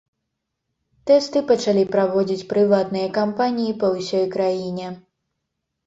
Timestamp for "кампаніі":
3.21-3.79